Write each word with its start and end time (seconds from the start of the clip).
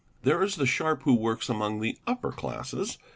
_There 0.23 0.41
is 0.41 0.55
the 0.55 0.65
sharp 0.65 1.03
who 1.03 1.13
works 1.13 1.47
among 1.47 1.79
the 1.79 1.99
upper 2.07 2.31
classes. 2.31 2.97